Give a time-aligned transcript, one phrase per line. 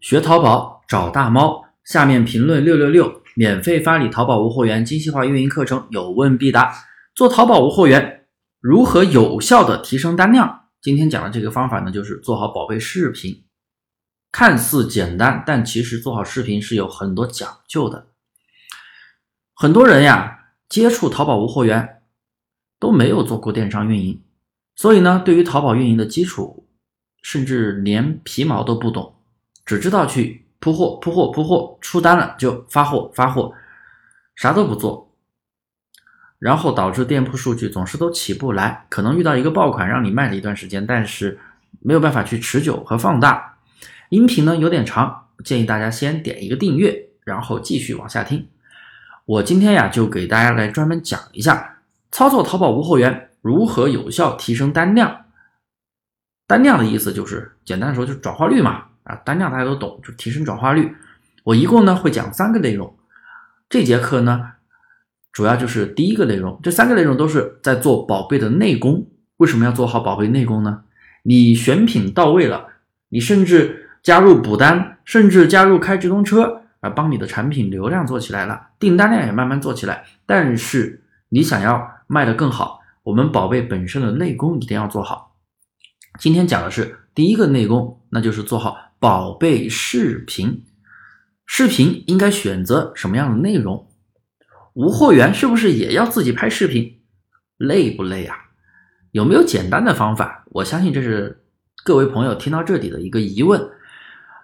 [0.00, 6.72] 学淘宝找大猫，下面评论六六六，免费发你淘宝无货源精细化运营课程，有问必答。
[7.16, 8.26] 做淘宝无货源，
[8.60, 10.66] 如何有效的提升单量？
[10.80, 13.44] 今天讲的这个方法呢，就是做好宝贝视频。
[14.30, 18.06] 看似简单，但其实做好视频是有很多讲究的。
[19.54, 20.38] 很多人呀，
[20.68, 22.02] 接触淘宝无货源
[22.78, 24.22] 都没有做过电商运营，
[24.76, 26.68] 所以呢，对于淘宝运营的基础，
[27.20, 29.16] 甚至连皮毛都不懂。
[29.68, 33.52] 只知道去铺货、铺货、铺货，出单了就发货、发货，
[34.34, 35.12] 啥都不做，
[36.38, 41.38] 然后导致店铺数据总是都起不来，可能遇到一个爆款让你卖了一段时间，但是
[41.80, 43.58] 没有办法去持久和放大。
[44.08, 48.48] 音频呢有点长，建议大家先点一个订阅，然后继续往下听。
[49.26, 55.26] 我今天呀就给大家来专门讲一下操作淘宝无货源如何有效提升单量。
[56.46, 58.86] 单量的意思就是简单的说就是转化率嘛。
[59.08, 60.94] 啊，单量大家都懂，就提升转化率。
[61.42, 62.94] 我一共呢会讲三个内容，
[63.68, 64.52] 这节课呢
[65.32, 69.08] 主要就是第一个内容，这三个内容都是在做宝贝的内功。
[69.38, 70.82] 为什么要做好宝贝内功呢？
[71.22, 72.66] 你选品到位了，
[73.08, 80.04] 你甚至加入补单，甚至加入开直通车啊，帮你的产品流量做起来了，订单量也慢慢做起来。
[80.26, 85.36] 但是你想要卖得更好，我们宝贝本身的内功一定要做好。
[86.18, 88.87] 今天讲的是第一个内功，那就是做好。
[89.00, 90.64] 宝贝视频，
[91.46, 93.88] 视频应该选择什么样的内容？
[94.74, 97.00] 无货源是不是也要自己拍视频？
[97.56, 98.36] 累不累啊？
[99.12, 100.44] 有没有简单的方法？
[100.46, 101.44] 我相信这是
[101.84, 103.70] 各位朋友听到这里的一个疑问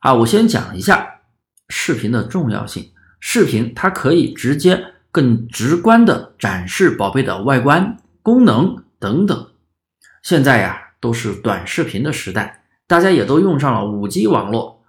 [0.00, 0.14] 啊！
[0.14, 1.20] 我先讲一下
[1.68, 2.90] 视频的重要性。
[3.20, 9.50] 视频它可以直接、更直观的展示宝贝的外观、功能等等。
[10.22, 12.57] 现在呀，都是短视频的时代。
[12.88, 14.82] 大家也都用上了五 G 网络，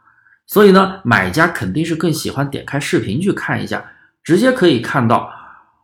[0.47, 3.91] 所以呢，买家肯定是更喜欢点开视频去看一下，
[4.23, 5.29] 直接可以看到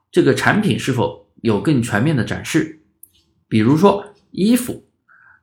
[0.09, 2.79] 这个产品是否有更全面的展示。
[3.49, 4.85] 比如说衣服，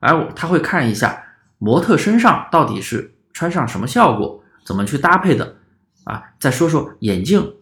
[0.01, 1.23] 哎，他会看一下
[1.59, 5.57] 模特身上到底是穿上什么效果，怎么去搭配的
[6.05, 6.23] 啊？
[6.41, 7.55] 再说说眼镜、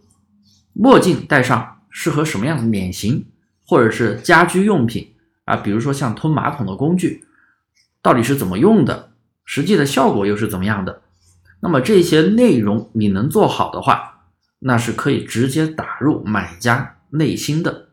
[0.73, 3.27] 墨镜戴上适合什么样的脸型，
[3.67, 5.13] 或者是家居用品
[5.47, 7.25] 啊，比如说像通马桶的工具。
[8.03, 9.13] 到底是怎么用的？
[9.45, 11.03] 实际的效果又是怎么样的？
[11.61, 14.27] 那么这些内容你能做好的话，
[14.61, 17.89] 那是可以直接打入买家内心的。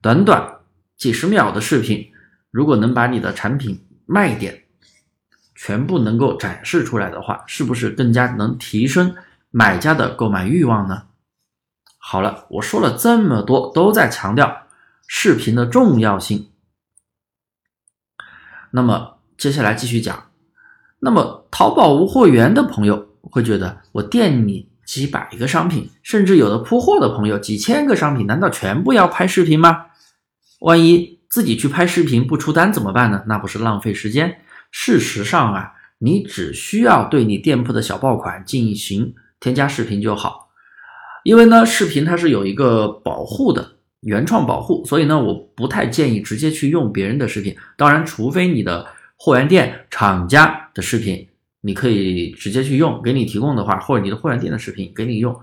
[0.00, 0.60] 短短
[0.96, 2.10] 几十秒的视频，
[2.50, 4.64] 如果能把你的产品卖点
[5.54, 9.14] 全部能够展示出来的话，是不是更加能提升
[9.50, 11.04] 买家的购买欲望呢？
[11.98, 14.66] 好了，我说了这么多，都在强调
[15.06, 16.50] 视频的重要性。
[18.70, 19.13] 那么。
[19.36, 20.30] 接下来继续讲，
[21.00, 29.86] 那么淘宝无货源的朋友会觉得，我店里几百个商品，甚至有的铺货的朋友几千个商品，难道全部要拍视频吗？
[30.60, 33.24] 万一自己去拍视频不出单怎么办呢？
[33.26, 34.38] 那不是浪费时间？
[34.70, 40.48] 事实上啊，你只需要对你店铺的小爆款进行添加视频就好，
[41.24, 48.86] 因为呢，视频它是有一个保护的原创保护，所以呢，我不太建议直接去用别人的视频，当然，除非你的。
[49.16, 51.26] 货源店厂家的视频，
[51.62, 55.34] 你可以直接去用，给你提供的话，或者你的货源店的视频给你用，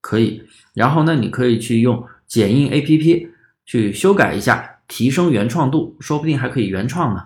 [0.00, 0.42] 可以。
[0.74, 3.28] 然后呢，你可以去用剪映 APP
[3.64, 7.24] 去修改一下，提升原创度，说不定还可以原创呢。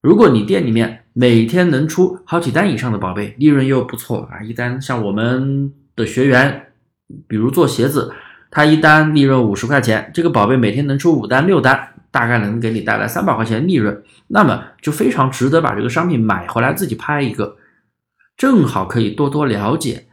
[0.00, 6.72] 如果你店里面每天能出好几单以上的宝贝，利润又不错啊，一单像我们的学员，
[7.26, 8.12] 比如做鞋子，
[8.50, 11.88] 他一单利润五十块钱，这个宝贝每天能出五单六单。
[12.12, 17.56] 大概能给你带来三百块钱利润，那么就非常值得把这个商品买回来自己拍一个，
[18.36, 20.06] 正好可以多多了解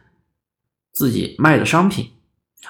[0.92, 2.10] 自己卖的商品。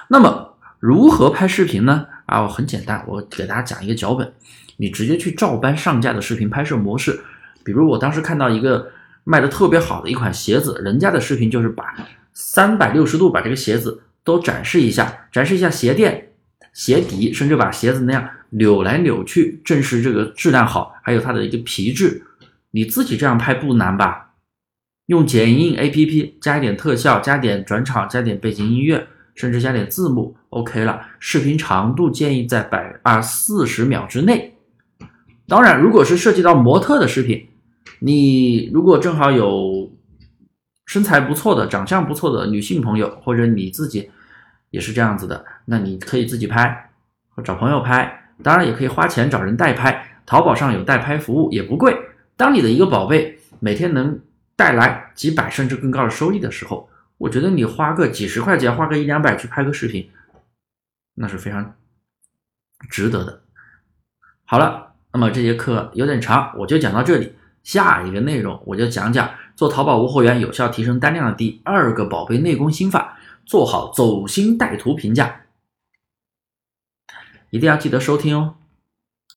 [0.09, 2.07] 那么如何拍视频呢？
[2.25, 4.33] 啊，很简单，我给大家讲一个脚本，
[4.77, 7.19] 你直接去照搬上架的视频拍摄模式。
[7.63, 8.91] 比如我当时看到一个
[9.23, 11.93] 卖的特别好的一款鞋子，人家的视频就是把
[12.33, 16.33] 三百六十度把这个鞋子都展示一下，展示一下鞋垫、
[16.73, 18.29] 鞋底，甚至把鞋子那样。
[18.51, 22.23] 扭来扭去，证实这个质量好，还有它的一个皮质，
[22.71, 24.35] 你自己这样拍不难吧？
[25.07, 31.01] 用剪映 A P P 加一点特效，加点转场，加点背景音乐，甚至加点字幕，OK 了。
[31.19, 34.55] 视频长度建议在百二四十秒之内。
[35.47, 37.45] 当然，如果是涉及到模特的视频，
[37.99, 39.91] 你如果正好有
[40.85, 44.09] 身材不错的、长相不错的女性朋友，或者你自己
[44.69, 46.89] 也是这样子的，那你可以自己拍，
[47.43, 48.20] 找朋友拍。
[48.41, 51.95] 当然也可以花钱找人代拍，淘宝上有代拍服务，也不贵。
[52.35, 54.19] 当你的一个宝贝每天能
[54.55, 60.09] 带来几百甚至更高的收益的时候，我觉得你花个几十块钱，花个一两百去拍个视频，
[61.15, 61.75] 那是非常
[62.89, 63.41] 值得的。
[64.45, 67.35] 好了，那么这节课有点长，我就讲到这里。
[67.63, 75.41] 下一个内容我就讲讲做淘宝无货源有效提升单量的第二个宝贝内功心法，做好走心带图评价，
[77.51, 78.55] 一定要记得收听哦。